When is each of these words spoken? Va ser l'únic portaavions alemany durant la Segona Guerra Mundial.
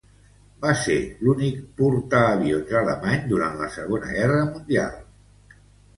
Va 0.61 0.71
ser 0.83 0.95
l'únic 1.27 1.59
portaavions 1.81 2.73
alemany 2.81 3.21
durant 3.35 3.61
la 3.61 3.69
Segona 3.77 4.11
Guerra 4.17 4.41
Mundial. 4.49 4.99